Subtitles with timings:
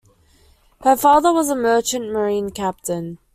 [0.81, 3.19] Her father was a merchant marine captain.